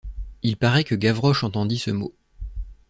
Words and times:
Il 0.41 0.57
paraît 0.57 0.83
que 0.83 0.95
Gavroche 0.95 1.43
entendit 1.43 1.77
ce 1.77 1.91
mot. 1.91 2.11